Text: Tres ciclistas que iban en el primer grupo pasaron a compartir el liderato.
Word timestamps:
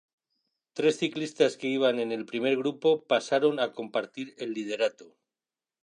Tres 0.73 0.97
ciclistas 0.97 1.57
que 1.57 1.67
iban 1.67 1.99
en 1.99 2.11
el 2.11 2.25
primer 2.25 2.57
grupo 2.57 3.03
pasaron 3.05 3.59
a 3.59 3.71
compartir 3.71 4.33
el 4.39 4.51
liderato. 4.51 5.15